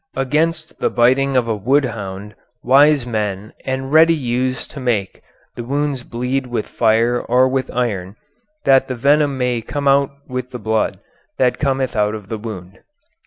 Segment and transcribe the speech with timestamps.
[0.15, 5.21] Against the biting of a wood hound wise men and ready use to make
[5.55, 8.15] the wounds bleed with fire or with iron,
[8.65, 10.97] that the venom may come out with the blood,
[11.37, 12.79] that cometh out of the wound.